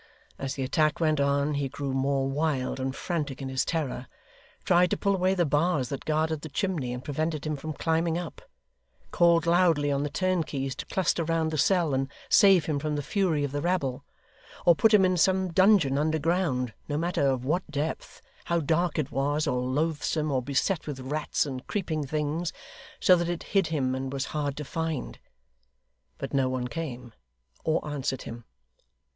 [0.39, 4.07] As the attack went on, he grew more wild and frantic in his terror:
[4.65, 8.17] tried to pull away the bars that guarded the chimney and prevented him from climbing
[8.17, 8.41] up:
[9.11, 13.03] called loudly on the turnkeys to cluster round the cell and save him from the
[13.03, 14.03] fury of the rabble;
[14.65, 19.11] or put him in some dungeon underground, no matter of what depth, how dark it
[19.11, 22.51] was, or loathsome, or beset with rats and creeping things,
[22.99, 25.19] so that it hid him and was hard to find.
[26.17, 27.13] But no one came,
[27.63, 28.45] or answered him.